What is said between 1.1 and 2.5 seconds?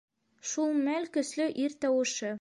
көслө ир тауышы: